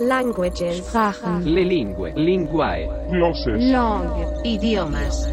[0.00, 0.78] Languages.
[0.78, 1.44] Sprachen.
[1.44, 2.88] Le lingue, linguae.
[3.10, 3.70] Glosses.
[3.70, 4.26] Langue.
[4.44, 5.26] Idiomas.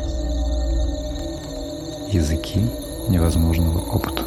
[2.14, 2.59] Языки
[3.09, 4.21] невозможного опыта.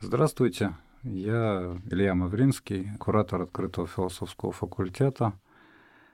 [0.00, 0.74] Здравствуйте,
[1.04, 5.38] я Илья Мавринский, куратор открытого философского факультета,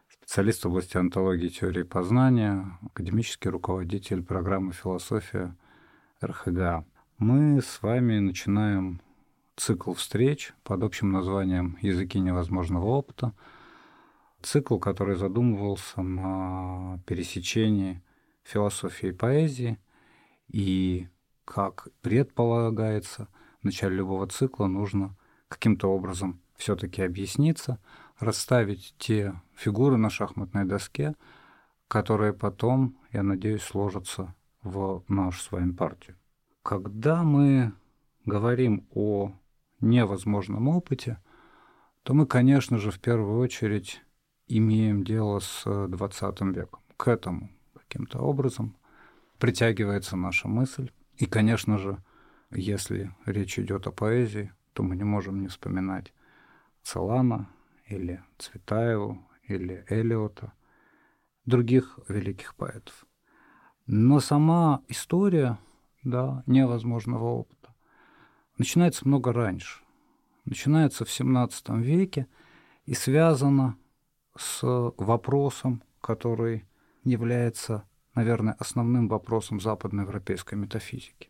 [0.09, 5.57] специалист в области антологии и теории познания, академический руководитель программы «Философия»
[6.23, 6.85] РХГА.
[7.19, 9.01] Мы с вами начинаем
[9.57, 13.33] цикл встреч под общим названием «Языки невозможного опыта»,
[14.43, 18.03] цикл, который задумывался на пересечении
[18.43, 19.79] философии и поэзии,
[20.49, 21.07] и,
[21.45, 23.29] как предполагается,
[23.61, 25.17] в начале любого цикла нужно
[25.49, 27.79] каким-то образом все-таки объясниться,
[28.19, 31.15] расставить те фигуры на шахматной доске,
[31.89, 36.17] которые потом, я надеюсь, сложатся в нашу с вами партию.
[36.63, 37.73] Когда мы
[38.25, 39.33] говорим о
[39.81, 41.19] невозможном опыте,
[42.03, 44.03] то мы, конечно же, в первую очередь
[44.47, 46.81] имеем дело с 20 веком.
[46.97, 48.77] К этому каким-то образом
[49.39, 50.91] притягивается наша мысль.
[51.17, 52.03] И, конечно же,
[52.51, 56.13] если речь идет о поэзии, то мы не можем не вспоминать
[56.83, 57.49] Целана
[57.87, 60.53] или Цветаеву или Элиота,
[61.45, 63.07] других великих поэтов.
[63.87, 65.59] Но сама история
[66.05, 67.75] да, невозможного опыта
[68.59, 69.83] начинается много раньше.
[70.45, 72.27] Начинается в XVII веке
[72.87, 73.77] и связана
[74.37, 74.61] с
[74.97, 76.67] вопросом, который
[77.05, 81.30] является, наверное, основным вопросом западноевропейской метафизики.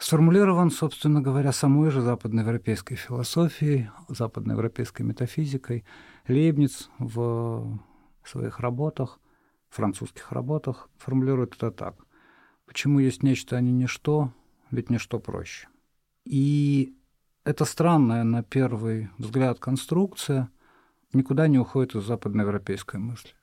[0.00, 5.84] Сформулирован, собственно говоря, самой же западноевропейской философией, западноевропейской метафизикой.
[6.26, 7.78] Лейбниц в
[8.24, 9.20] своих работах,
[9.68, 11.96] французских работах, формулирует это так.
[12.64, 14.32] Почему есть нечто, а не ничто,
[14.70, 15.68] ведь ничто проще.
[16.24, 16.96] И
[17.44, 20.48] эта странная на первый взгляд конструкция
[21.12, 23.34] никуда не уходит из западноевропейской мысли.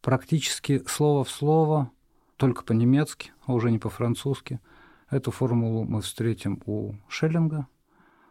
[0.00, 1.90] Практически слово в слово,
[2.38, 4.58] только по-немецки, а уже не по-французски,
[5.10, 7.68] эту формулу мы встретим у Шеллинга.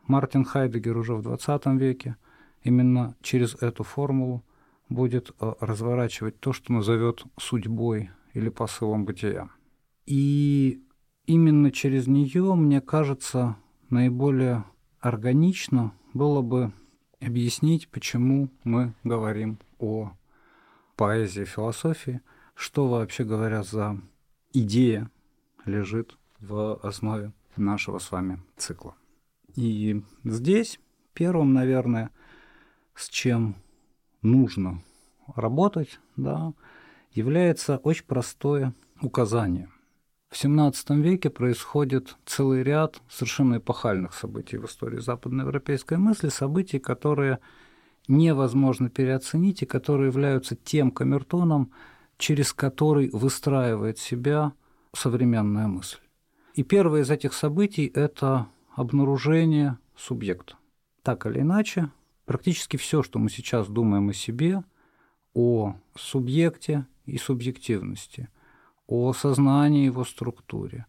[0.07, 2.17] Мартин Хайдегер уже в 20 веке
[2.63, 4.43] именно через эту формулу
[4.89, 9.49] будет э, разворачивать то, что назовет судьбой или посылом бытия.
[10.05, 10.83] И
[11.25, 13.55] именно через нее, мне кажется,
[13.89, 14.65] наиболее
[14.99, 16.71] органично было бы
[17.19, 20.11] объяснить, почему мы говорим о
[20.95, 22.21] поэзии философии,
[22.53, 23.99] что вообще говоря за
[24.53, 25.09] идея
[25.65, 28.95] лежит в основе нашего с вами цикла.
[29.55, 30.79] И здесь
[31.13, 32.11] первым, наверное,
[32.93, 33.55] с чем
[34.21, 34.81] нужно
[35.35, 36.53] работать, да,
[37.11, 39.69] является очень простое указание.
[40.29, 47.39] В XVII веке происходит целый ряд совершенно эпохальных событий в истории западноевропейской мысли, событий, которые
[48.07, 51.71] невозможно переоценить и которые являются тем камертоном,
[52.17, 54.53] через который выстраивает себя
[54.93, 55.99] современная мысль.
[56.55, 60.55] И первое из этих событий– это обнаружение субъекта.
[61.03, 61.91] Так или иначе,
[62.23, 64.63] практически все, что мы сейчас думаем о себе,
[65.33, 68.29] о субъекте и субъективности,
[68.87, 70.85] о сознании его структуре,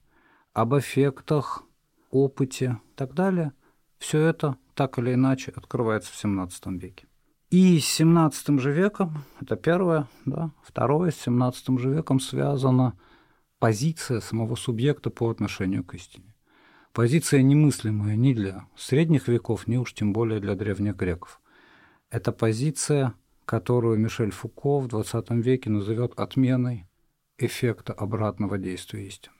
[0.52, 1.64] об эффектах,
[2.12, 3.52] опыте и так далее,
[3.98, 7.08] все это так или иначе открывается в XVII веке.
[7.50, 12.96] И с XVII же веком, это первое, да, второе, с XVII же веком связана
[13.66, 16.32] позиция самого субъекта по отношению к истине.
[16.92, 21.40] Позиция немыслимая ни для средних веков, ни уж тем более для древних греков.
[22.08, 26.86] Это позиция, которую Мишель Фуко в XX веке назовет отменой
[27.38, 29.34] эффекта обратного действия истины.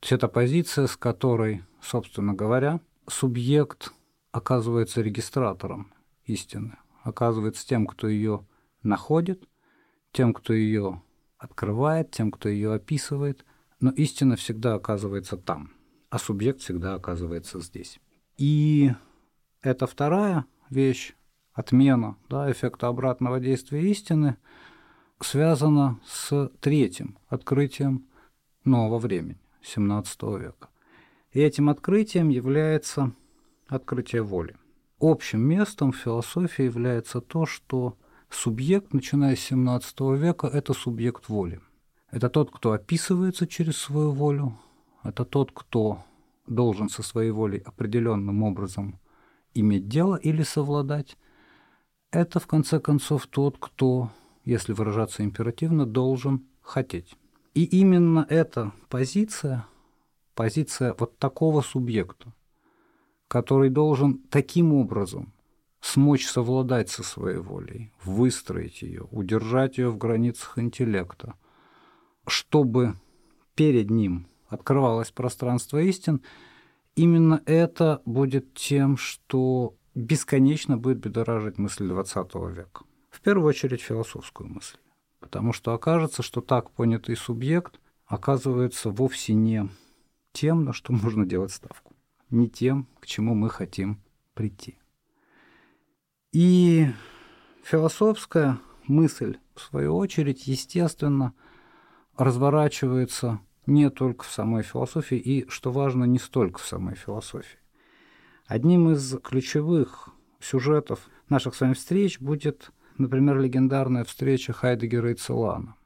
[0.00, 3.92] То есть это позиция, с которой, собственно говоря, субъект
[4.32, 5.92] оказывается регистратором
[6.24, 8.44] истины, оказывается тем, кто ее
[8.82, 9.48] находит,
[10.10, 11.00] тем, кто ее
[11.38, 13.44] открывает, тем, кто ее описывает,
[13.80, 15.72] но истина всегда оказывается там,
[16.10, 18.00] а субъект всегда оказывается здесь.
[18.36, 18.92] И
[19.62, 21.14] это вторая вещь,
[21.52, 24.36] отмена да, эффекта обратного действия истины,
[25.20, 28.06] связана с третьим открытием
[28.64, 30.68] нового времени, XVII века.
[31.32, 33.12] И этим открытием является
[33.66, 34.56] открытие воли.
[35.00, 37.96] Общим местом в философии является то, что
[38.30, 41.60] субъект, начиная с XVII века, это субъект воли.
[42.10, 44.58] Это тот, кто описывается через свою волю,
[45.04, 46.04] это тот, кто
[46.46, 48.98] должен со своей волей определенным образом
[49.54, 51.16] иметь дело или совладать,
[52.10, 54.10] это, в конце концов, тот, кто,
[54.44, 57.16] если выражаться императивно, должен хотеть.
[57.52, 59.66] И именно эта позиция,
[60.34, 62.32] позиция вот такого субъекта,
[63.26, 65.34] который должен таким образом
[65.80, 71.34] смочь совладать со своей волей, выстроить ее, удержать ее в границах интеллекта,
[72.28, 72.94] чтобы
[73.54, 76.22] перед ним открывалось пространство истин,
[76.96, 82.84] именно это будет тем, что бесконечно будет бедоражить мысль XX века.
[83.10, 84.78] В первую очередь философскую мысль.
[85.20, 89.68] Потому что окажется, что так понятый субъект оказывается вовсе не
[90.32, 91.94] тем, на что можно делать ставку,
[92.30, 94.00] не тем, к чему мы хотим
[94.34, 94.78] прийти.
[96.32, 96.86] И
[97.64, 101.34] философская мысль, в свою очередь, естественно,
[102.18, 107.58] разворачивается не только в самой философии и, что важно, не столько в самой философии.
[108.46, 110.10] Одним из ключевых
[110.40, 115.76] сюжетов наших с вами встреч будет, например, легендарная встреча Хайдегера и Целана.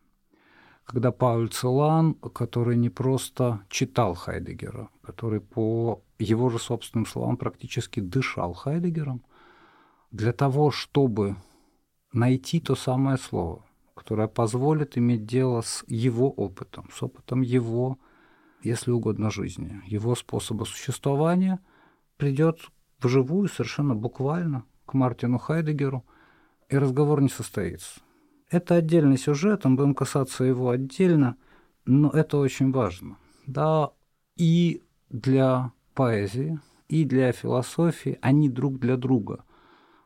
[0.84, 8.00] Когда Пауль Целан, который не просто читал Хайдегера, который по его же собственным словам практически
[8.00, 9.25] дышал Хайдегером,
[10.11, 11.37] для того, чтобы
[12.12, 17.98] найти то самое слово, которое позволит иметь дело с его опытом, с опытом его,
[18.62, 21.60] если угодно, жизни, его способа существования–
[22.22, 22.60] придет
[23.00, 26.04] вживую, совершенно буквально, к Мартину Хайдегеру,
[26.68, 28.00] и разговор не состоится.
[28.48, 31.36] Это отдельный сюжет, мы будем касаться его отдельно,
[31.84, 33.16] но это очень важно.
[33.48, 33.90] Да,
[34.36, 39.44] и для поэзии, и для философии они друг для друга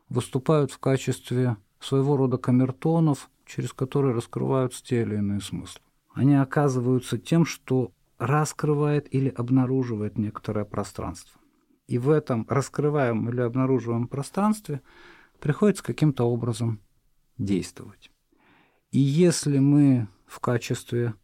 [0.09, 5.81] выступают в качестве своего рода камертонов, через которые раскрываются те или иные смыслы.
[6.13, 11.39] Они оказываются тем, что раскрывает или обнаруживает некоторое пространство
[11.87, 14.81] и в этом раскрываемом или обнаруживаемом пространстве
[15.39, 16.81] приходится каким-то образом
[17.37, 18.11] действовать.
[18.91, 21.15] И если мы в качестве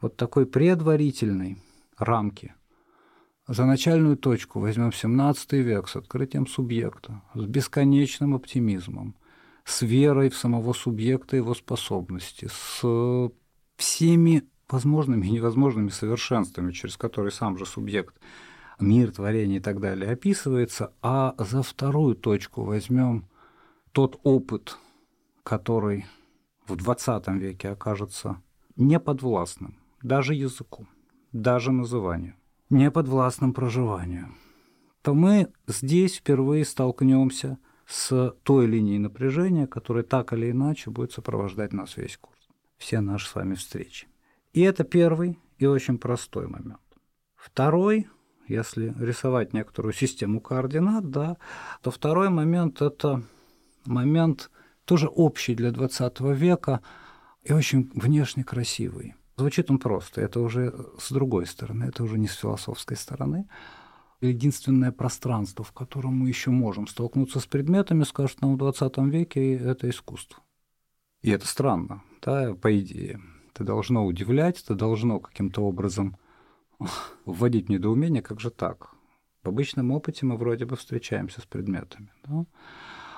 [0.00, 1.58] вот такой предварительной
[1.98, 2.54] рамки
[3.48, 9.16] за начальную точку возьмем 17 век с открытием субъекта, с бесконечным оптимизмом,
[9.66, 13.30] с верой в самого субъекта его способности, с
[13.76, 18.14] всеми возможными и невозможными совершенствами, через которые сам же субъект
[18.78, 23.26] мир, творение и так далее описывается, а за вторую точку возьмем
[23.90, 24.78] тот опыт,
[25.42, 26.06] который
[26.66, 28.40] в XX веке окажется
[28.76, 30.86] неподвластным даже языку,
[31.32, 32.34] даже называнию,
[32.70, 34.32] неподвластным проживанию,
[35.02, 41.72] то мы здесь впервые столкнемся с той линией напряжения, которая так или иначе будет сопровождать
[41.72, 42.38] нас весь курс,
[42.76, 44.08] все наши с вами встречи.
[44.52, 46.80] И это первый и очень простой момент.
[47.36, 48.08] Второй
[48.48, 51.36] если рисовать некоторую систему координат, да,
[51.82, 53.22] то второй момент– это
[53.84, 54.50] момент
[54.84, 56.80] тоже общий для XX века
[57.42, 59.14] и очень внешне красивый.
[59.36, 63.48] Звучит он просто, это уже с другой стороны, это уже не с философской стороны.
[64.20, 69.54] Единственное пространство, в котором мы еще можем столкнуться с предметами, скажут нам в XX веке,
[69.56, 70.42] это искусство.
[71.22, 73.20] И это странно, да, по идее.
[73.52, 76.16] Это должно удивлять, это должно каким-то образом
[77.24, 78.90] вводить недоумение, как же так?
[79.42, 82.10] В обычном опыте мы вроде бы встречаемся с предметами.
[82.24, 82.46] Да?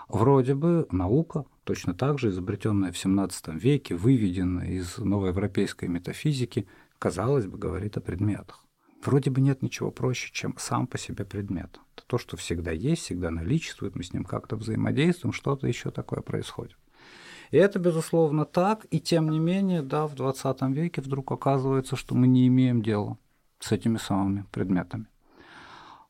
[0.08, 6.66] Вроде бы наука, точно так же изобретенная в XVII веке, выведенная из новоевропейской метафизики,
[6.99, 8.64] казалось бы, говорит о предметах.
[9.04, 11.80] Вроде бы нет ничего проще, чем сам по себе предмет.
[11.94, 16.20] Это то, что всегда есть, всегда наличествует, мы с ним как-то взаимодействуем, что-то еще такое
[16.20, 16.76] происходит.
[17.50, 22.14] И это, безусловно, так, и тем не менее, да, в 20 веке вдруг оказывается, что
[22.14, 23.16] мы не имеем дела
[23.60, 25.06] с этими самыми предметами.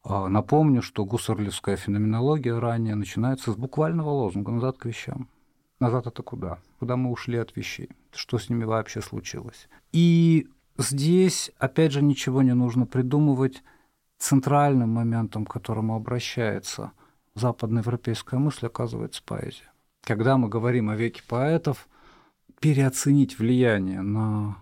[0.02, 5.28] А, напомню, что гуссерлевская феноменология ранее начинается с буквального лозунга «назад к вещам».
[5.80, 6.58] Назад это куда?
[6.80, 7.90] Куда мы ушли от вещей?
[8.12, 9.68] Что с ними вообще случилось?
[9.92, 10.48] И
[10.78, 13.62] здесь, опять же, ничего не нужно придумывать.
[14.18, 16.92] Центральным моментом, к которому обращается
[17.34, 19.70] западноевропейская мысль, оказывается поэзия.
[20.02, 21.88] Когда мы говорим о веке поэтов,
[22.60, 24.56] переоценить влияние на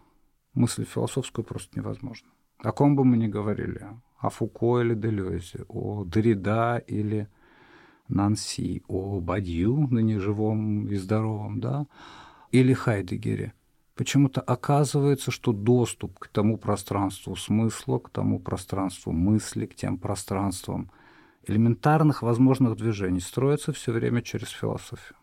[0.53, 2.29] мысль философскую просто невозможно.
[2.59, 3.87] О ком бы мы ни говорили,
[4.19, 7.29] о Фуко или Делезе, о Дрида или
[8.09, 11.87] Нанси, о Бадью, ныне живом и здоровом, да,
[12.51, 13.53] или Хайдегере,
[13.97, 20.93] почему-то оказывается, что доступ к тому пространству смысла, к тому пространству мысли, к тем пространствам
[21.47, 25.17] элементарных возможных движений строится все время через философию.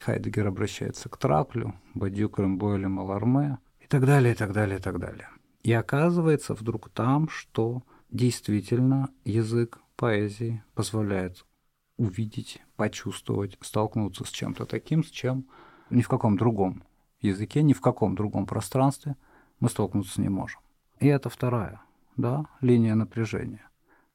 [0.00, 4.98] Хайдегер обращается к Траплю, Бадью, Крембойле, Маларме и так далее, и так далее, и так
[4.98, 5.28] далее.
[5.62, 11.44] И оказывается вдруг там, что действительно язык поэзии позволяет
[11.96, 15.46] увидеть, почувствовать, столкнуться с чем-то таким, с чем
[15.90, 16.82] ни в каком другом
[17.24, 19.16] языке, ни в каком другом пространстве
[19.60, 20.60] мы столкнуться не можем.
[21.00, 21.80] И это вторая
[22.16, 23.68] да, линия напряжения.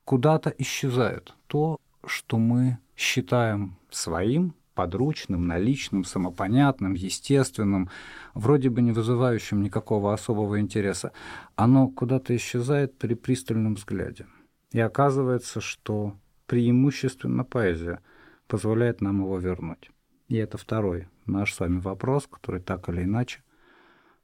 [0.06, 7.89] Куда-то исчезает то, что мы считаем своим, подручным, наличным, самопонятным, естественным,
[8.34, 11.12] вроде бы не вызывающим никакого особого интереса,
[11.56, 14.25] оно куда-то исчезает при пристальном взгляде.
[14.72, 18.00] И оказывается, что преимущественно поэзия
[18.48, 19.92] позволяет нам его вернуть.
[20.30, 23.44] И это второй наш с вами вопрос, который так или иначе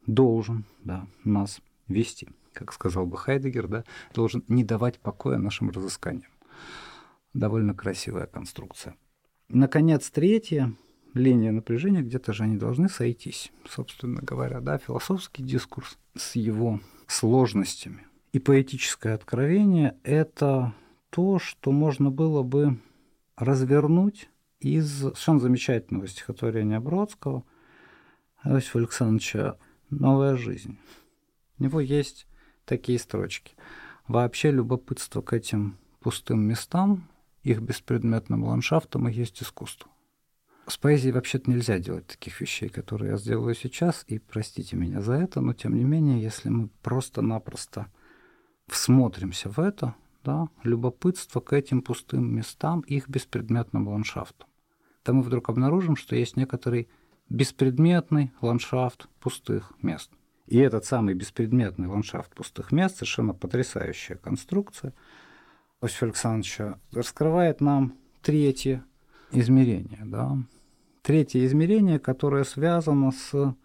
[0.05, 2.29] должен да, нас вести.
[2.53, 3.83] Как сказал бы Хайдегер, да,
[4.13, 6.31] должен не давать покоя нашим разысканиям.
[7.33, 8.95] Довольно красивая конструкция.
[9.49, 10.73] Наконец, третья
[11.15, 18.05] линия напряжения, где-то же они должны сойтись, собственно говоря, да, философский дискурс с его сложностями.
[18.31, 20.73] И поэтическое откровение– это
[21.09, 22.79] то, что можно было бы
[23.37, 27.43] развернуть из совершенно замечательного стихотворения Бродского
[28.43, 29.57] Иосифа Александровича
[29.89, 30.77] «Новая жизнь».
[31.57, 32.27] У него есть
[32.65, 33.55] такие строчки.
[34.07, 37.07] Вообще любопытство к этим пустым местам
[37.43, 39.89] их беспредметным ландшафтом и есть искусство.
[40.67, 45.13] С поэзией вообще-то нельзя делать таких вещей, которые я сделаю сейчас, и простите меня за
[45.13, 47.91] это, но тем не менее, если мы просто-напросто
[48.67, 49.93] всмотримся в это,
[50.25, 54.49] да, любопытство к этим пустым местам, их беспредметным ландшафтам,
[55.03, 56.89] то мы вдруг обнаружим, что есть некоторый
[57.29, 60.11] беспредметный ландшафт пустых мест.
[60.47, 64.93] И этот самый беспредметный ландшафт пустых мест, совершенно потрясающая конструкция–
[65.85, 68.83] Иосифа Александровича раскрывает нам третье
[69.31, 70.01] измерение.
[70.05, 70.37] Да?
[71.01, 73.55] Третье измерение, которое связано с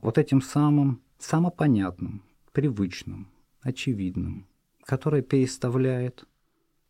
[0.00, 3.28] вот этим самым самопонятным, привычным,
[3.60, 4.48] очевидным,
[4.84, 6.26] которое переставляет,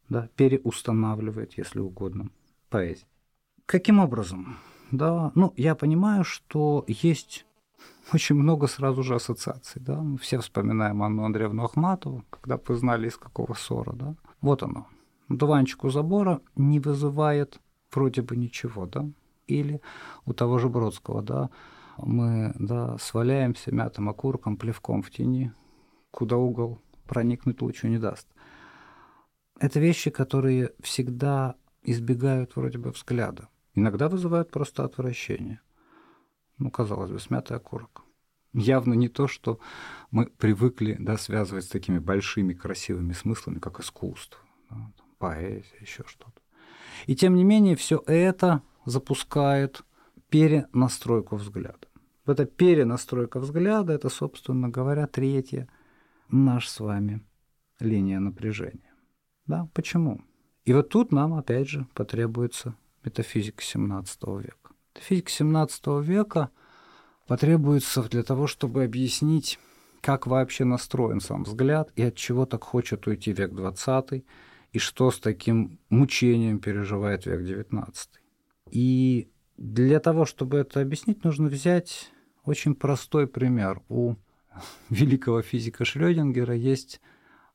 [0.08, 2.30] да, переустанавливает, если угодно,
[2.68, 3.06] поэзию.
[3.66, 4.58] Каким образом?
[4.90, 7.46] Да, ну, я понимаю, что есть
[8.12, 9.80] очень много сразу же ассоциаций.
[9.80, 10.00] Да?
[10.00, 13.92] Мы все вспоминаем Анну Андреевну Ахматову, когда бы знали, из какого ссора.
[13.92, 14.14] Да?
[14.40, 14.86] Вот оно.
[15.28, 17.60] Дуванчик у забора не вызывает
[17.92, 19.08] вроде бы ничего, да?
[19.46, 19.80] Или
[20.24, 21.50] у того же Бродского, да,
[21.98, 25.52] мы да, сваляемся мятым окурком, плевком в тени,
[26.10, 26.80] куда угол
[27.12, 28.26] проникнуть лучу не даст.
[29.60, 33.50] Это вещи, которые всегда избегают вроде бы взгляда.
[33.74, 35.60] Иногда вызывают просто отвращение.
[36.56, 38.02] Ну, казалось бы, смятый окурок.
[38.54, 39.60] Явно не то, что
[40.10, 44.40] мы привыкли да, связывать с такими большими красивыми смыслами, как искусство,
[44.70, 46.40] да, там, поэзия, еще что-то.
[47.04, 49.82] И тем не менее, все это запускает
[50.30, 51.88] перенастройку взгляда.
[52.24, 55.68] Вот эта перенастройка взгляда, это, собственно говоря, третья
[56.32, 57.22] наш с вами
[57.78, 58.92] линия напряжения.
[59.46, 60.22] Да, почему?
[60.64, 62.74] И вот тут нам, опять же, потребуется
[63.04, 64.70] метафизика XVII века.
[64.94, 66.50] Метафизика XVII века
[67.26, 69.58] потребуется для того, чтобы объяснить,
[70.00, 74.24] как вообще настроен сам взгляд и от чего так хочет уйти век XX,
[74.72, 77.94] и что с таким мучением переживает век XIX.
[78.70, 82.10] И для того, чтобы это объяснить, нужно взять
[82.44, 83.82] очень простой пример.
[83.88, 84.14] У
[84.90, 87.00] великого физика Шрёдингера есть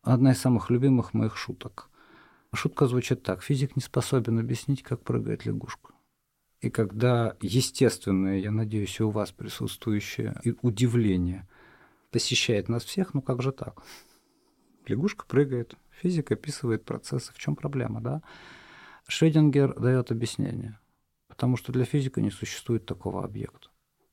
[0.01, 1.89] одна из самых любимых моих шуток.
[2.53, 3.43] Шутка звучит так.
[3.43, 5.93] Физик не способен объяснить, как прыгает лягушка.
[6.61, 11.47] И когда естественное, я надеюсь, и у вас присутствующее удивление
[12.09, 13.83] посещает нас всех, ну как же так?
[14.87, 17.33] Лягушка прыгает, физик описывает процессы.
[17.33, 18.21] В чем проблема, да?
[19.07, 20.79] Шредингер дает объяснение,
[21.27, 23.69] потому что для физика не существует такого объекта.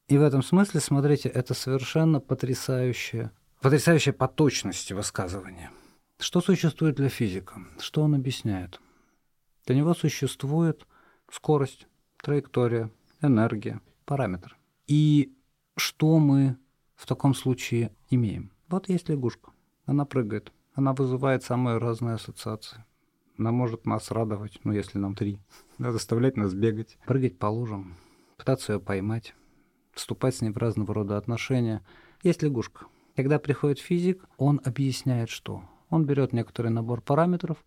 [0.09, 3.31] И в этом смысле, смотрите, это совершенно потрясающее,
[3.61, 5.71] потрясающая по точности высказывание.
[6.19, 7.61] Что существует для физика?
[7.79, 8.81] Что он объясняет?
[9.67, 10.87] Для него существует
[11.31, 11.87] скорость,
[12.23, 12.91] траектория,
[13.23, 14.59] энергия, параметр.
[14.87, 15.35] И
[15.77, 16.57] что мы
[16.95, 18.53] в таком случае имеем?
[18.69, 19.53] Вот есть лягушка.
[19.87, 20.53] Она прыгает.
[20.75, 22.85] Она вызывает самые разные ассоциации.
[23.39, 25.41] Она может нас радовать, ну, если нам три.
[25.79, 27.97] Да, заставлять нас бегать, прыгать по лужам,
[28.37, 29.35] пытаться ее поймать,
[29.95, 31.83] вступать с ней в разного рода отношения.
[32.23, 32.87] Есть лягушка.
[33.17, 37.65] Когда приходит физик, он объясняет, что он берет некоторый набор параметров,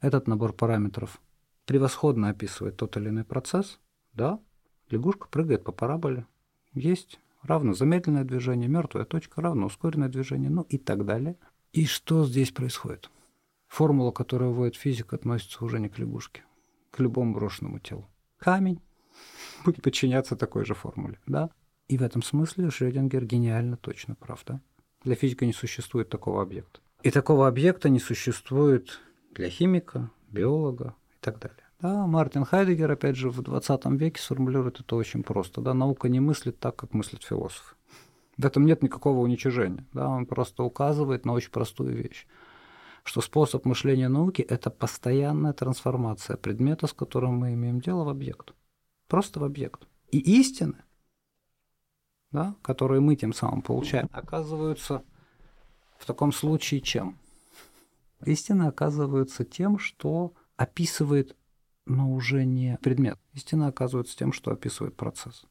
[0.00, 1.20] этот набор параметров
[1.66, 3.78] превосходно описывает тот или иной процесс,
[4.12, 4.40] да,
[4.88, 6.26] лягушка прыгает по параболе,
[6.72, 11.36] есть равно замедленное движение, мертвая точка равно ускоренное движение, ну и так далее.
[11.72, 13.10] И что здесь происходит?
[13.68, 16.42] Формула, которую вводит физик, относится уже не к лягушке,
[16.90, 18.08] к любому брошенному телу.
[18.38, 18.80] Камень
[19.64, 21.50] будет подчиняться такой же формуле, да?
[21.90, 24.60] И в этом смысле Шрёдингер гениально точно прав, да?
[25.02, 26.78] Для физика не существует такого объекта.
[27.02, 29.00] И такого объекта не существует
[29.34, 31.64] для химика, биолога, и так далее.
[31.80, 35.62] Да, Мартин Хайдегер, опять же, в 20 веке сформулирует это очень просто.
[35.62, 37.74] Да, наука не мыслит так, как мыслят философы.
[38.36, 39.84] В этом нет никакого уничижения.
[39.92, 42.24] Да, он просто указывает на очень простую вещь
[43.02, 48.52] что способ мышления науки– это постоянная трансформация предмета, с которым мы имеем дело, в объект.
[49.08, 49.88] Просто в объект.
[50.12, 50.76] И истины,
[52.32, 55.02] да, которые мы тем самым получаем, оказываются
[55.98, 57.18] в таком случае чем?
[58.24, 61.36] Истины оказываются тем, что описывает,
[61.86, 63.18] но уже не предмет.
[63.32, 65.44] Истина оказывается тем, что описывает процесс.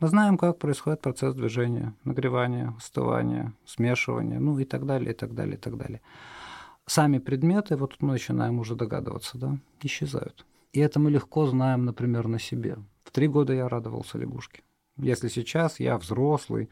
[0.00, 5.34] Мы знаем, как происходит процесс движения, нагревания, остывания, смешивания, ну и так далее, и так
[5.34, 6.00] далее, и так далее
[6.86, 10.46] сами предметы, вот мы начинаем уже догадываться, да, исчезают.
[10.72, 12.76] И это мы легко знаем, например, на себе.
[13.04, 14.62] В три года я радовался лягушке.
[14.96, 16.70] Если сейчас я взрослый,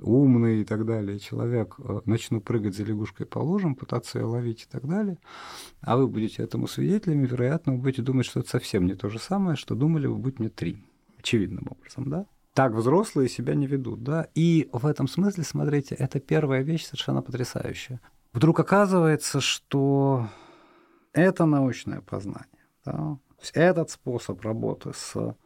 [0.00, 4.62] умный и так далее человек, э, начну прыгать за лягушкой по лужам, пытаться ее ловить
[4.62, 5.18] и так далее,
[5.80, 9.18] а вы будете этому свидетелями, вероятно, вы будете думать, что это совсем не то же
[9.18, 10.84] самое, что думали вы, будь мне три.
[11.18, 12.26] Очевидным образом, да?
[12.54, 14.28] Так взрослые себя не ведут, да?
[14.34, 18.00] И в этом смысле, смотрите, это первая вещь совершенно потрясающая
[18.34, 20.28] вдруг оказывается, что
[21.12, 23.16] это научное познание, да,
[23.54, 25.36] этот способ работы с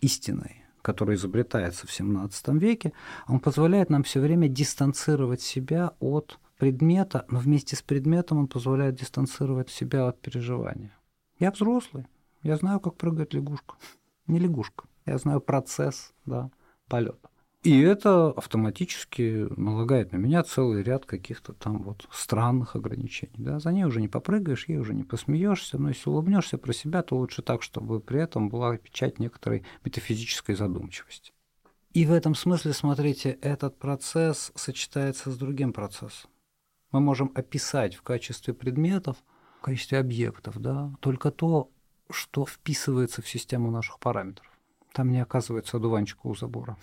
[0.00, 2.92] истиной, который изобретается в XVII веке,
[3.26, 8.94] он позволяет нам все время дистанцировать себя от предмета, но вместе с предметом он позволяет
[8.94, 10.96] дистанцировать себя от переживания.
[11.40, 12.06] Я взрослый,
[12.44, 13.74] я знаю, как прыгает лягушка.
[14.28, 16.50] Не лягушка, я знаю процесс да,
[16.86, 17.30] полета.
[17.66, 23.34] И это автоматически налагает на меня целый ряд каких-то там вот странных ограничений.
[23.38, 23.58] Да?
[23.58, 27.16] За ней уже не попрыгаешь, ей уже не посмеешься, но если улыбнешься про себя, то
[27.16, 31.32] лучше так, чтобы при этом была печать некоторой метафизической задумчивости.
[31.92, 36.30] И в этом смысле, смотрите, этот процесс сочетается с другим процессом.
[36.92, 39.16] Мы можем описать в качестве предметов,
[39.58, 41.68] в качестве объектов, да, только то,
[42.10, 44.52] что вписывается в систему наших параметров.
[44.92, 46.76] Там не оказывается одуванчика у забора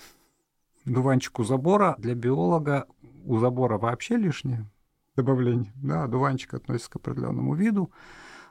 [0.85, 2.87] дуванчик у забора для биолога
[3.25, 4.69] у забора вообще лишнее
[5.15, 5.71] добавление.
[5.75, 7.91] Да, дуванчик относится к определенному виду,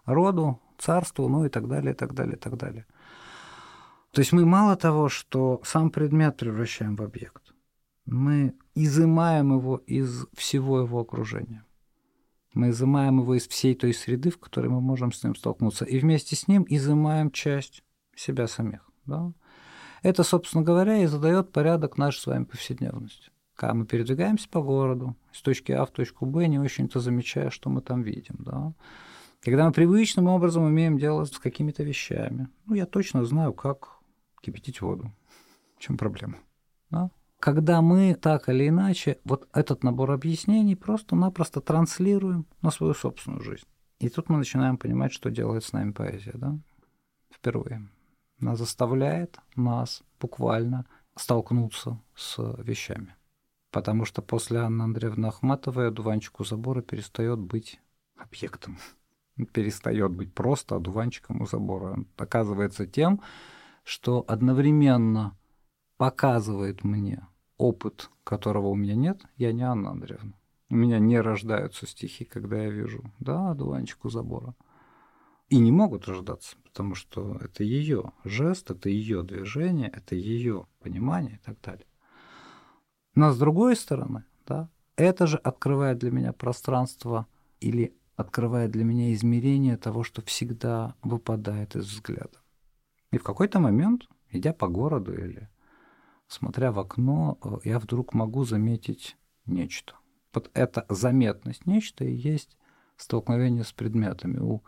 [0.05, 2.87] роду, царству, ну и так далее, и так далее, и так далее.
[4.13, 7.55] То есть мы мало того, что сам предмет превращаем в объект,
[8.05, 11.65] мы изымаем его из всего его окружения.
[12.53, 15.99] Мы изымаем его из всей той среды, в которой мы можем с ним столкнуться, и
[15.99, 17.83] вместе с ним изымаем часть
[18.15, 18.91] себя самих.
[19.07, 19.33] Да?
[20.03, 23.31] Это, собственно говоря, и задает порядок нашей с вами повседневности.
[23.55, 27.71] Когда мы передвигаемся по городу, с точки А в точку Б, не очень-то замечая, что
[27.71, 28.37] мы там видим.
[28.41, 28.73] Да?
[29.41, 33.99] Когда мы привычным образом имеем дело с какими-то вещами, ну, я точно знаю, как
[34.41, 35.13] кипятить воду.
[35.77, 36.39] В чем проблема?
[36.91, 37.11] Да?
[37.39, 43.67] Когда мы так или иначе вот этот набор объяснений просто-напросто транслируем на свою собственную жизнь.
[43.99, 46.59] И тут мы начинаем понимать, что делает с нами поэзия, да?
[47.31, 47.89] Впервые.
[48.43, 53.15] Она заставляет нас буквально столкнуться с вещами.
[53.71, 57.81] Потому что после Анны Андреевны Ахматовой одуванчик у забора перестает быть
[58.17, 58.79] объектом.
[59.53, 61.93] Перестает быть просто одуванчиком у забора.
[61.93, 63.21] Он оказывается тем,
[63.85, 65.39] что одновременно
[65.97, 67.25] показывает мне
[67.59, 70.35] опыт, которого у меня нет, я не Анна Андреевна.
[70.69, 74.57] У меня не рождаются стихи, когда я вижу, да, одуванчик у забора
[75.53, 81.35] и не могут рождаться, потому что это ее жест, это ее движение, это ее понимание
[81.35, 81.85] и так далее.
[83.15, 87.27] Но с другой стороны, да, это же открывает для меня пространство
[87.61, 92.41] или открывает для меня измерение того, что всегда выпадает из взгляда.
[93.11, 95.51] И в какой-то момент, идя по городу или
[96.29, 99.97] смотря в окно, э, я вдруг могу заметить нечто.
[100.33, 102.57] Вот эта заметность нечто и есть
[102.97, 104.39] столкновение с предметами.
[104.39, 104.63] У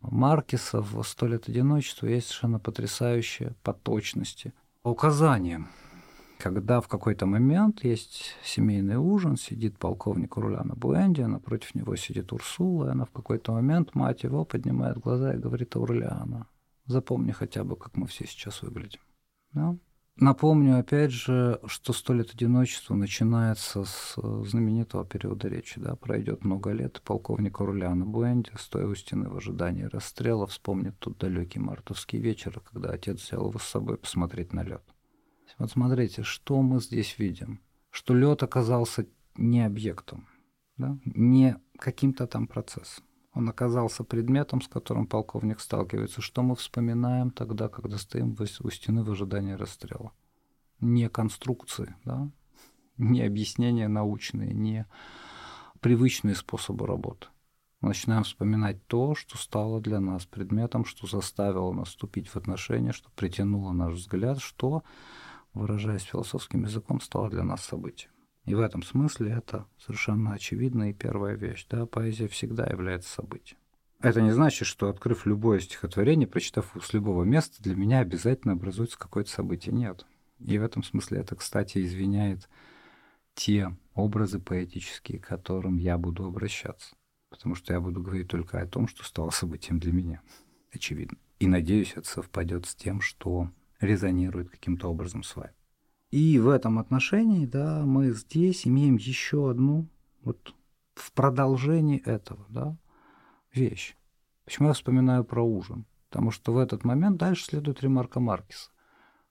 [0.00, 5.66] Маркеса в «Сто лет одиночества» есть совершенно потрясающее по точности указание.
[6.38, 12.86] Когда в какой-то момент есть семейный ужин, сидит полковник Руляна Буэнди, напротив него сидит Урсула,
[12.86, 16.46] и она в какой-то момент, мать его, поднимает глаза и говорит Аурлиана,
[16.86, 19.00] запомни хотя бы, как мы все сейчас выглядим.
[19.52, 19.76] Да?
[20.16, 25.80] Напомню, опять же, что «Сто лет одиночества» начинается с э, знаменитого периода речи.
[25.80, 25.96] Да?
[25.96, 31.58] Пройдет много лет, полковник Руляна Буэнди, стоя у стены в ожидании расстрела, вспомнит тот далекий
[31.58, 34.82] мартовский вечер, когда отец взял его с собой посмотреть на лед.
[35.58, 37.60] Вот смотрите, что мы здесь видим.
[37.90, 40.28] Что лед оказался не объектом,
[40.76, 40.98] да?
[41.04, 43.04] не каким-то там процессом.
[43.32, 46.20] Он оказался предметом, с которым полковник сталкивается.
[46.20, 50.12] Что мы вспоминаем тогда, когда стоим у стены в ожидании расстрела?
[50.80, 52.30] Не конструкции, да?
[53.00, 54.86] не объяснения научные, не
[55.80, 57.28] привычные способы работы.
[57.80, 62.92] Мы начинаем вспоминать то, что стало для нас предметом, что заставило нас вступить в отношения,
[62.92, 64.82] что притянуло наш взгляд, что,
[65.54, 68.12] выражаясь философским языком, стало для нас событием.
[68.44, 71.66] И в этом смысле это совершенно очевидная и первая вещь.
[71.68, 71.86] Да?
[71.86, 73.58] Поэзия всегда является событием.
[74.00, 78.98] Это не значит, что, открыв любое стихотворение, прочитав с любого места, для меня обязательно образуется
[78.98, 79.74] какое-то событие.
[79.74, 80.06] Нет.
[80.38, 82.48] И в этом смысле это, кстати, извиняет
[83.34, 86.94] те образы поэтические, к которым я буду обращаться.
[87.28, 90.22] Потому что я буду говорить только о том, что стало событием для меня.
[90.72, 91.18] Очевидно.
[91.38, 93.50] И надеюсь, это совпадет с тем, что
[93.80, 95.52] резонирует каким-то образом с вами.
[96.10, 99.88] И в этом отношении, да, мы здесь имеем еще одну,
[100.22, 100.54] вот
[100.94, 102.76] в продолжении этого, да,
[103.54, 103.96] вещь.
[104.44, 105.86] Почему я вспоминаю про ужин?
[106.08, 108.70] Потому что в этот момент дальше следует ремарка Маркиса.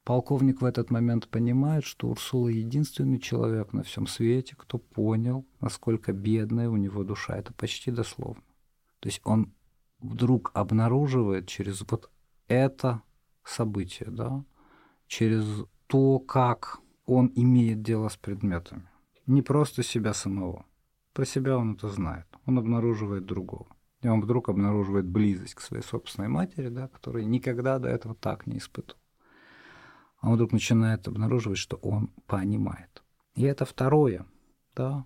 [0.06, 6.14] Полковник в этот момент понимает, что Урсула единственный человек на всем свете, кто понял, насколько
[6.14, 7.38] бедная у него душа.
[7.38, 8.42] Это почти дословно.
[9.02, 9.54] То есть он
[10.00, 12.10] вдруг обнаруживает через вот
[12.48, 13.04] это
[13.44, 14.46] событие, да,
[15.08, 15.46] через
[15.90, 18.88] то, как он имеет дело с предметами.
[19.26, 20.68] Не просто себя самого.
[21.14, 22.28] Про себя он это знает.
[22.46, 23.66] Он обнаруживает другого.
[24.02, 28.46] И он вдруг обнаруживает близость к своей собственной матери, да, которой никогда до этого так
[28.46, 29.02] не испытывал.
[30.20, 33.04] А он вдруг начинает обнаруживать, что он понимает.
[33.34, 34.28] И это второе,
[34.76, 35.06] да,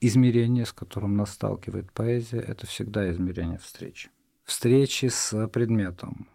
[0.00, 4.10] измерение, с которым нас сталкивает поэзия, это всегда измерение встречи.
[4.44, 6.28] Встречи с предметом,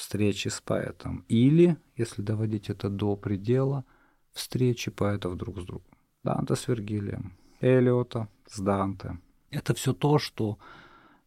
[0.00, 1.24] встречи с поэтом.
[1.28, 3.84] Или, если доводить это до предела,
[4.32, 5.90] встречи поэтов друг с другом.
[6.24, 9.18] Данте с Вергилием, Элиота с Данте.
[9.50, 10.58] Это все то, что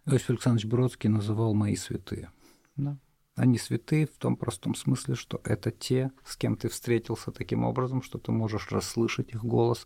[0.06, 2.32] Иосиф Александрович Бродский называл «мои святые».
[2.76, 2.98] Да?
[3.36, 8.02] Они святые в том простом смысле, что это те, с кем ты встретился таким образом,
[8.02, 9.86] что ты можешь расслышать их голос.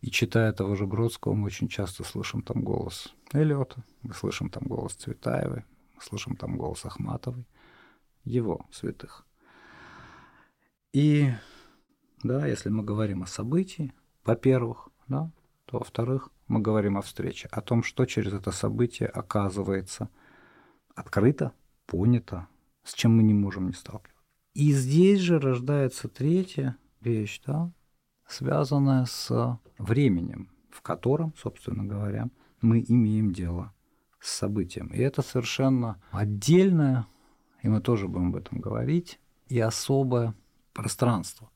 [0.00, 4.64] И читая того же Бродского, мы очень часто слышим там голос Эллиота, мы слышим там
[4.64, 5.64] голос Цветаевой,
[5.94, 7.46] мы слышим там голос Ахматовой,
[8.24, 9.26] его святых.
[10.92, 11.30] И
[12.22, 13.92] да, если мы говорим о событии,
[14.24, 15.30] во-первых, да,
[15.66, 20.08] то во-вторых, мы говорим о встрече, о том, что через это событие оказывается
[20.94, 21.52] открыто,
[21.86, 22.48] понято,
[22.84, 24.18] с чем мы не можем не сталкиваться.
[24.54, 27.70] И здесь же рождается третья вещь, да,
[28.26, 32.28] связанная с временем, в котором, собственно говоря,
[32.60, 33.72] мы имеем дело
[34.20, 34.88] с событием.
[34.88, 37.06] И это совершенно отдельное,
[37.62, 39.18] и мы тоже будем об этом говорить,
[39.48, 40.34] и особое
[40.72, 41.50] пространство.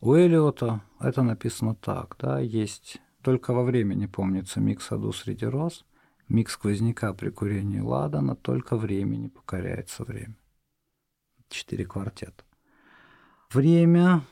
[0.00, 5.84] У Элиота это написано так, да, есть только во времени помнится миг саду среди роз,
[6.28, 10.36] миг сквозняка при курении ладана, только времени покоряется время.
[11.48, 12.44] Четыре квартета.
[13.52, 14.22] Время,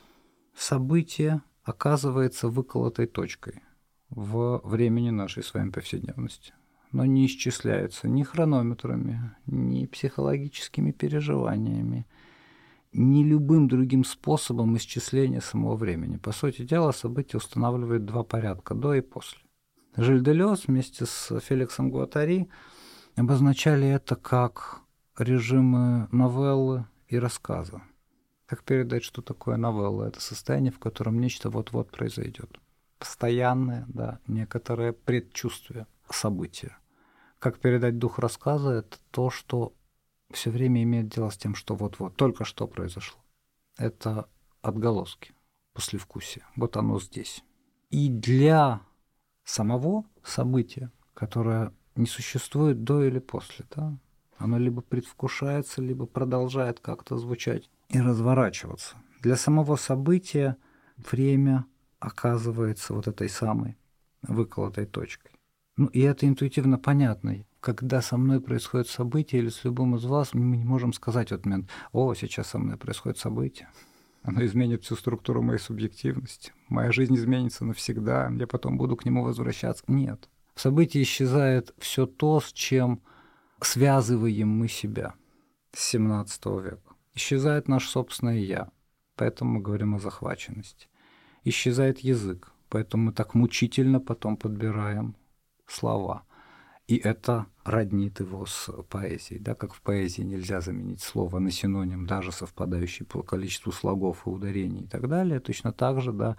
[0.55, 3.61] событие оказывается выколотой точкой
[4.09, 6.53] в времени нашей с вами повседневности,
[6.91, 12.07] но не исчисляется ни хронометрами, ни психологическими переживаниями,
[12.91, 16.17] ни любым другим способом исчисления самого времени.
[16.17, 19.39] По сути дела, события устанавливают два порядка– до и после.
[19.95, 22.49] Жиль Делес вместе с Феликсом Гуатари
[23.15, 24.81] обозначали это как
[25.17, 27.81] режимы новеллы и рассказа.
[28.45, 30.05] Как передать, что такое новелла?
[30.05, 32.59] Это состояние, в котором нечто вот-вот произойдет.
[32.97, 36.77] Постоянное, да, некоторое предчувствие события.
[37.39, 38.71] Как передать дух рассказа?
[38.71, 39.73] Это то, что
[40.31, 43.19] все время имеет дело с тем, что вот-вот, только что произошло.
[43.77, 44.29] Это
[44.61, 45.33] отголоски,
[45.73, 46.45] послевкусие.
[46.55, 47.43] Вот оно здесь.
[47.89, 48.81] И для
[49.43, 53.97] самого события, которое не существует до или после, да,
[54.37, 58.95] оно либо предвкушается, либо продолжает как-то звучать и разворачиваться.
[59.21, 60.55] Для самого события
[60.97, 61.65] время
[61.99, 63.77] оказывается вот этой самой
[64.21, 65.38] выколотой точкой.
[65.79, 70.33] Ну и это интуитивно понятно когда со мной происходит событие или с любым из вас,
[70.33, 73.69] мы не можем сказать в этот момент, о, сейчас со мной происходит событие.
[74.21, 76.53] Оно изменит всю структуру моей субъективности.
[76.67, 79.83] Моя жизнь изменится навсегда, я потом буду к нему возвращаться.
[79.87, 80.29] Нет.
[80.55, 83.01] В событии исчезает все то, с чем
[83.61, 85.13] связываем мы себя
[85.73, 86.95] с 17 века.
[87.13, 88.69] Исчезает наш собственное «я»,
[89.15, 90.87] поэтому мы говорим о захваченности.
[91.43, 95.15] Исчезает язык, поэтому мы так мучительно потом подбираем
[95.71, 96.23] слова–
[96.89, 99.39] и это роднит его с поэзией.
[99.39, 104.29] Да, как в поэзии нельзя заменить слово на синоним, даже совпадающий по количеству слогов и
[104.31, 105.39] ударений и так далее.
[105.39, 106.35] Точно так же да,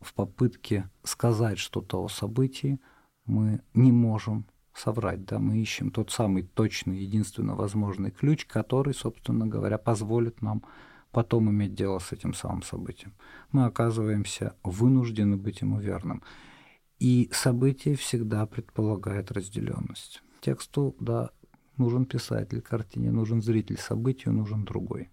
[0.00, 2.80] в попытке сказать что-то о событии
[3.26, 5.24] мы не можем соврать.
[5.24, 5.38] Да?
[5.38, 10.64] Мы ищем тот самый точный, единственно возможный ключ, который, собственно говоря, позволит нам
[11.12, 13.14] потом иметь дело с этим самым событием.
[13.52, 16.24] Мы оказываемся вынуждены быть ему верным.
[17.02, 20.22] И событие всегда предполагает разделенность.
[20.40, 21.30] Тексту, да,
[21.76, 25.10] нужен писатель, картине нужен зритель, событию нужен другой.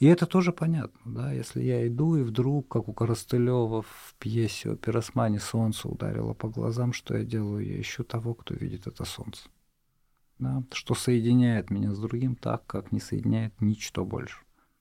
[0.00, 4.72] И это тоже понятно, да, если я иду и вдруг, как у Коростылева в пьесе
[4.72, 7.64] о пиросмане солнце ударило по глазам, что я делаю?
[7.64, 9.48] Я ищу того, кто видит это солнце.
[10.40, 14.38] Да, что соединяет меня с другим так, как не соединяет ничто больше.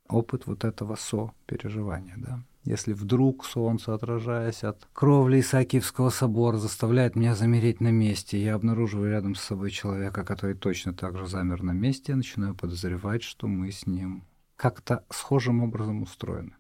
[0.10, 2.44] Опыт вот этого со-переживания, да.
[2.64, 9.10] Если вдруг солнце, отражаясь от кровли Исаакиевского собора, заставляет меня замереть на месте, я обнаруживаю
[9.10, 13.48] рядом с собой человека, который точно так же замер на месте, я начинаю подозревать, что
[13.48, 16.54] мы с ним как-то схожим образом устроены,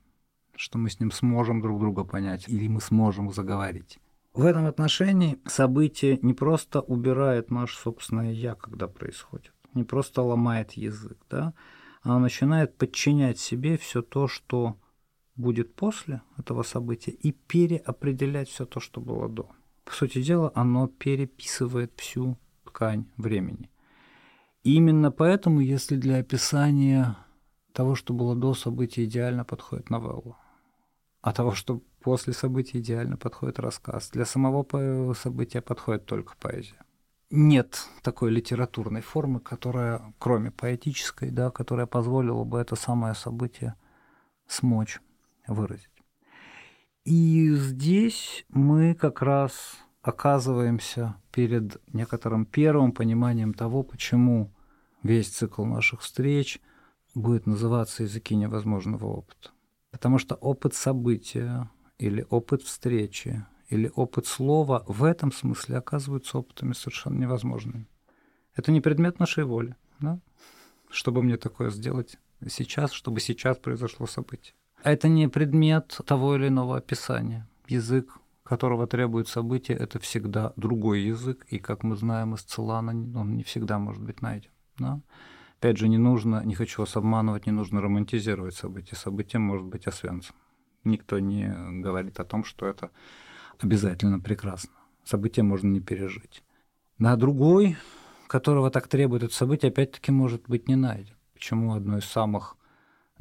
[0.55, 3.99] что мы с ним сможем друг друга понять или мы сможем заговорить.
[4.33, 10.71] В этом отношении событие не просто убирает наше собственное «я», когда происходит, не просто ломает
[10.71, 11.53] язык, да,
[12.01, 14.77] а начинает подчинять себе все то, что
[15.41, 19.49] будет после этого события, и переопределять все то, что было до.
[19.83, 23.69] По сути дела, оно переписывает всю ткань времени.
[24.63, 27.17] И именно поэтому, если для описания
[27.73, 30.37] того, что было до события, идеально подходит новелла.
[31.21, 34.09] А того, что после события, идеально подходит рассказ.
[34.09, 36.79] Для самого события подходит только поэзия.
[37.29, 43.75] Нет такой литературной формы, которая, кроме поэтической, да, которая позволила бы это самое событие
[44.47, 44.99] смочь
[45.47, 45.89] выразить.
[47.03, 54.51] И здесь мы как раз оказываемся перед некоторым первым пониманием того, почему
[55.03, 56.59] весь цикл наших встреч–
[57.15, 59.51] будет называться языки невозможного опыта.
[59.91, 66.73] Потому что опыт события или опыт встречи или опыт слова в этом смысле оказываются опытами
[66.73, 67.87] совершенно невозможными.
[68.55, 69.75] Это не предмет нашей воли.
[69.99, 70.19] Да?
[70.89, 72.17] Чтобы мне такое сделать
[72.49, 74.55] сейчас, чтобы сейчас произошло событие.
[74.83, 77.47] Это не предмет того или иного описания.
[77.67, 83.35] Язык, которого требует событие, это всегда другой язык, и, как мы знаем из Целана, он
[83.35, 84.49] не всегда может быть найден.
[84.77, 85.01] Да?
[85.59, 88.95] Опять же, не нужно, не хочу вас обманывать, не нужно романтизировать события.
[88.95, 90.35] Событие может быть освенцем.
[90.83, 92.89] Никто не говорит о том, что это
[93.59, 94.71] обязательно прекрасно.
[95.03, 96.43] Событие можно не пережить.
[96.97, 97.77] На другой,
[98.27, 101.15] которого так требует это событие, опять-таки может быть не найден.
[101.33, 102.57] Почему одной из самых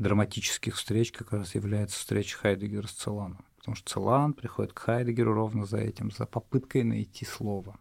[0.03, 3.45] драматических встреч как раз является встреча Хайдегера с Целаном.
[3.59, 7.79] Потому что Целан приходит к Хайдегеру ровно за этим, за попыткой найти слово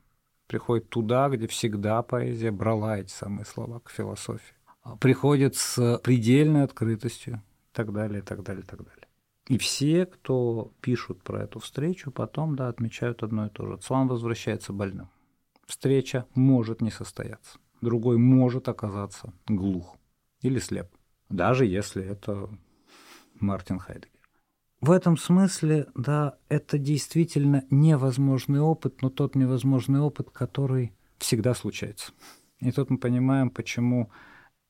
[0.49, 4.55] приходит туда, где всегда поэзия брала эти самые слова к философии.
[4.81, 9.07] А приходит с предельной открытостью и так далее, и так далее, и так далее.
[9.47, 13.77] И все, кто пишут про эту встречу, потом да, отмечают одно и то же.
[13.77, 15.09] Цлан возвращается больным.
[15.67, 17.59] Встреча может не состояться.
[17.81, 19.97] Другой может оказаться глух
[20.41, 20.87] или слеп.
[21.29, 22.49] Даже если это
[23.39, 24.09] Мартин Хайдегер.
[24.81, 32.13] В этом смысле, да, это действительно невозможный опыт, но тот невозможный опыт, который всегда случается.
[32.59, 34.09] И тут мы понимаем, почему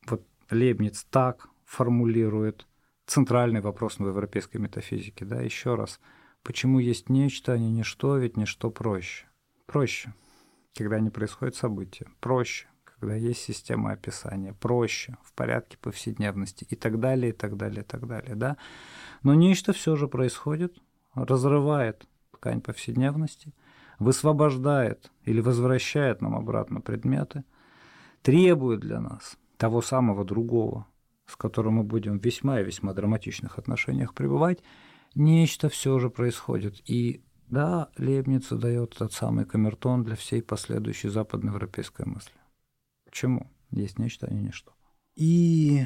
[0.07, 2.65] вот Лебниц так формулирует
[3.05, 5.25] центральный вопрос в европейской метафизике.
[5.25, 5.99] Да, еще раз,
[6.41, 9.25] почему есть нечто, а не ничто, ведь ничто проще.
[9.67, 10.13] Проще,
[10.75, 12.07] когда не происходит события.
[12.19, 12.67] Проще,
[12.99, 14.53] когда есть система описания.
[14.53, 18.35] Проще, в порядке повседневности и так далее, и так далее, и так далее.
[18.35, 18.57] Да?
[19.23, 20.77] Но нечто все же происходит,
[21.13, 23.53] разрывает ткань повседневности,
[23.99, 27.43] высвобождает или возвращает нам обратно предметы,
[28.21, 30.87] требует для нас того самого другого,
[31.25, 34.63] с которым мы будем в весьма и весьма драматичных отношениях пребывать,
[35.15, 36.81] нечто все же происходит.
[36.89, 42.38] И да, Лебница дает тот самый камертон для всей последующей западноевропейской мысли.
[43.09, 43.51] Почему?
[43.71, 44.71] Есть нечто, а не ничто.
[45.15, 45.85] И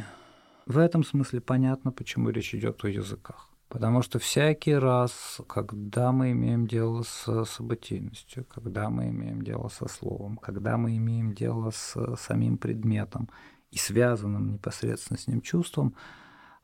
[0.66, 3.50] в этом смысле понятно, почему речь идет о языках.
[3.70, 9.88] Потому что всякий раз, когда мы имеем дело с событийностью, когда мы имеем дело со
[9.88, 13.30] словом, когда мы имеем дело с самим предметом
[13.72, 15.96] и связанным непосредственно с ним чувством,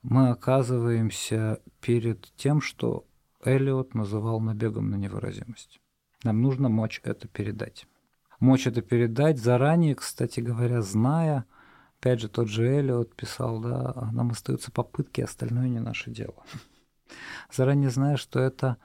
[0.03, 3.07] мы оказываемся перед тем, что
[3.43, 5.79] Элиот называл набегом на невыразимость.
[6.23, 7.87] Нам нужно мочь это передать.
[8.39, 11.45] Мочь это передать заранее, кстати говоря, зная–
[11.99, 16.45] Опять же, тот же Эллиот писал, да, нам остаются попытки, остальное не наше дело.
[17.51, 18.77] Заранее зная, что это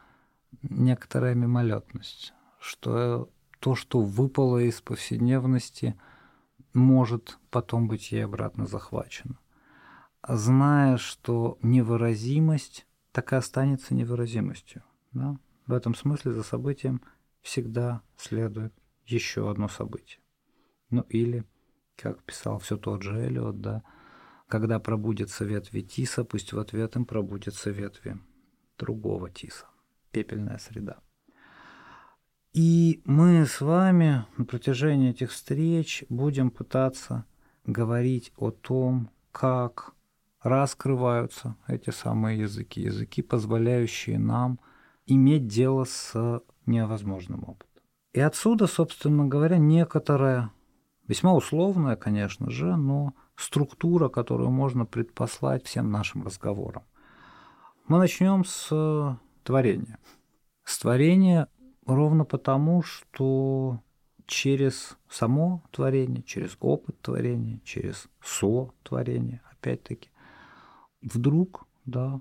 [0.63, 5.95] некоторая мимолетность, что то, что выпало из повседневности,
[6.73, 9.39] может потом быть ей обратно захвачено.
[10.27, 14.83] Зная, что невыразимость так и останется невыразимостью.
[15.13, 15.37] Да?
[15.69, 17.01] В этом смысле за событием
[17.43, 18.75] всегда следует
[19.07, 20.21] еще одно событие.
[20.91, 21.45] Ну или
[21.97, 23.83] как писал все тот же Эллиот, да,
[24.49, 28.19] когда пробудятся ветви тиса, пусть в ответ им пробудятся ветви
[28.79, 29.67] другого тиса.
[30.11, 30.99] Пепельная среда.
[32.53, 37.25] И мы с вами на протяжении этих встреч будем пытаться
[37.65, 39.93] говорить о том, как
[40.41, 44.61] раскрываются эти самые языки, языки, позволяющие нам
[45.07, 47.74] иметь дело с невозможным опытом.
[48.15, 50.53] И отсюда, собственно говоря, некоторая,
[51.09, 56.85] весьма условная, конечно же, но структура, которую можно предпослать всем нашим разговорам.
[57.89, 59.99] Мы начнем с творения.
[60.63, 61.49] С творения
[61.87, 63.81] ровно потому, что
[64.27, 70.09] через само творение, через опыт творения, через со-творение, опять-таки,
[71.03, 72.21] вдруг, да,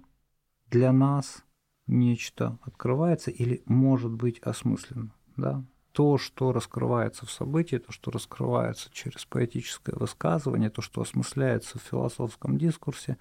[0.72, 1.46] для нас
[1.86, 8.90] нечто открывается или может быть осмысленно, да, то, что раскрывается в событии, то, что раскрывается
[8.92, 13.18] через поэтическое высказывание, то, что осмысляется в философском дискурсе,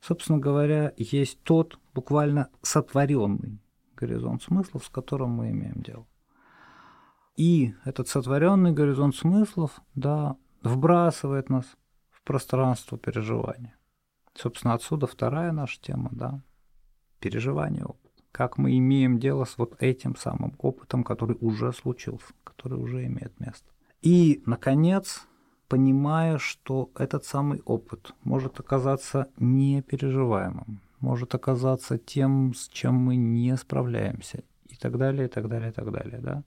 [0.00, 3.58] собственно говоря, есть тот буквально сотворенный
[3.96, 6.06] горизонт смыслов, с которым мы имеем дело.
[7.36, 11.64] И этот сотворенный горизонт смыслов, да, вбрасывает нас
[12.10, 13.76] в пространство переживания.
[14.34, 16.42] Собственно, отсюда вторая наша тема, да,
[17.18, 18.03] переживание опыта.
[18.34, 23.38] Как мы имеем дело с вот этим самым опытом, который уже случился, который уже имеет
[23.38, 23.70] место.
[24.02, 25.28] И, наконец,
[25.68, 33.56] понимая, что этот самый опыт может оказаться непереживаемым, может оказаться тем, с чем мы не
[33.56, 36.42] справляемся, и так далее, и так далее, и так далее, да,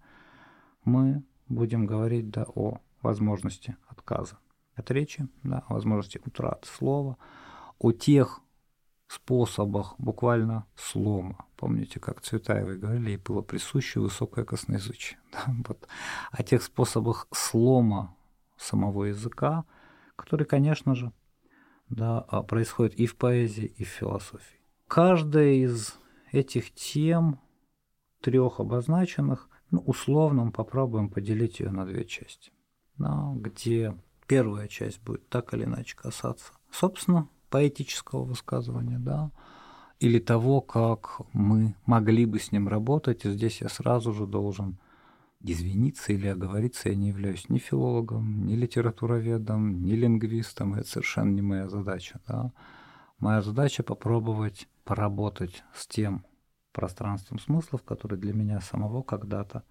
[0.83, 4.37] мы будем говорить да, о возможности отказа
[4.75, 7.15] от речи, да, о возможности утраты слова,
[7.79, 8.41] о тех
[9.07, 11.45] способах буквально слома.
[11.55, 15.19] Помните, как Цветаевой говорили, ей было присуще высокое косноязычие.
[15.31, 15.45] Да?
[15.67, 15.87] Вот.
[16.31, 18.15] О тех способах слома
[18.57, 19.65] самого языка,
[20.15, 21.11] которые, конечно же,
[21.89, 24.59] да, а, происходят и в поэзии, и в философии.
[24.87, 25.95] Каждая из
[26.31, 27.39] этих тем,
[28.21, 32.51] трех обозначенных, ну, условно мы попробуем поделить ее на две части,
[32.97, 39.31] да, где первая часть будет так или иначе касаться, собственно, поэтического высказывания, да,
[39.99, 43.25] или того, как мы могли бы с ним работать.
[43.25, 44.77] И здесь я сразу же должен
[45.41, 46.89] извиниться или оговориться.
[46.89, 50.75] Я не являюсь ни филологом, ни литературоведом, ни лингвистом.
[50.75, 52.19] Это совершенно не моя задача.
[52.27, 52.51] Да.
[53.17, 56.25] Моя задача попробовать поработать с тем
[56.73, 59.63] пространством смыслов, который для меня самого когда-то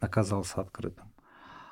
[0.00, 1.12] оказался открытым.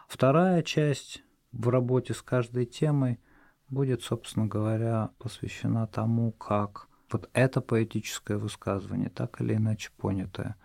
[0.08, 3.18] Вторая часть в работе с каждой темой–
[3.68, 10.56] будет, собственно говоря, посвящена тому, как вот это поэтическое высказывание, так или иначе понятое,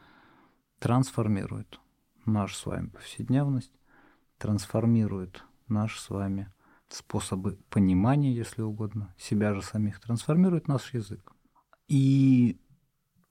[0.79, 1.79] трансформирует
[2.25, 3.73] нашу с вами повседневность,
[4.37, 6.51] трансформирует наши с вами
[6.89, 11.33] способы понимания, если угодно, себя же самих, трансформирует наш язык.
[11.87, 12.59] И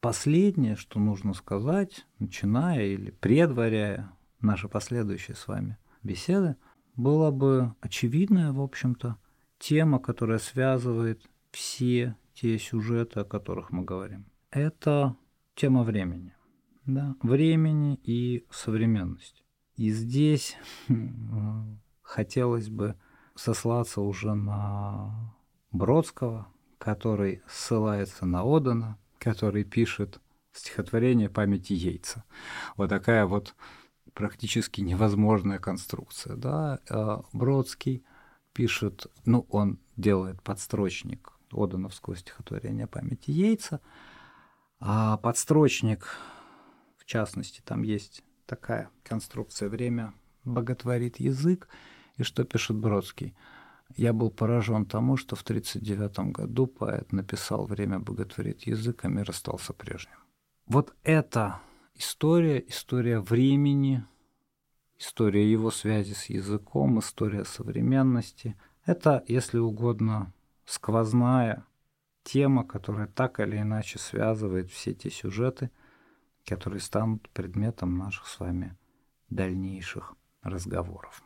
[0.00, 6.56] последнее, что нужно сказать, начиная или предваряя наши последующие с вами беседы,
[6.94, 9.16] было бы очевидное, в общем-то,
[9.58, 14.26] тема, которая связывает все те сюжеты, о которых мы говорим.
[14.50, 15.16] Это
[15.54, 16.34] тема времени.
[16.86, 17.16] Да?
[17.22, 19.42] Времени и современности.
[19.76, 20.56] И здесь
[22.02, 22.96] хотелось бы
[23.34, 25.34] сослаться уже на
[25.70, 30.20] Бродского, который ссылается на Одана, который пишет
[30.52, 32.24] стихотворение памяти Яйца.
[32.76, 33.54] Вот такая вот
[34.14, 36.36] практически невозможная конструкция.
[36.36, 36.80] Да?
[36.88, 38.04] А Бродский
[38.58, 43.80] пишет, ну, он делает подстрочник Одановского стихотворения памяти Яйца,
[44.80, 46.08] а подстрочник,
[46.96, 50.12] в частности, там есть такая конструкция «Время
[50.44, 51.68] боготворит язык»,
[52.16, 53.36] и что пишет Бродский.
[53.96, 59.30] Я был поражен тому, что в 1939 году поэт написал «Время боготворит язык, а мир
[59.30, 60.18] остался прежним».
[60.66, 61.60] Вот эта
[61.94, 64.04] история, история времени–
[64.98, 68.56] история его связи с языком, история современности.
[68.84, 70.32] Это, если угодно,
[70.64, 71.64] сквозная
[72.24, 75.70] тема, которая так или иначе связывает все те сюжеты,
[76.44, 78.76] которые станут предметом наших с вами
[79.30, 81.22] дальнейших разговоров.